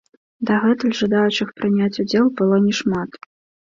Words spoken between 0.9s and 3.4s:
жадаючых прыняць удзел было не шмат.